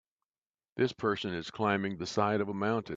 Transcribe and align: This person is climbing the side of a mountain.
This 0.77 0.93
person 0.93 1.31
is 1.35 1.51
climbing 1.51 1.97
the 1.97 2.07
side 2.07 2.41
of 2.41 2.49
a 2.49 2.55
mountain. 2.55 2.89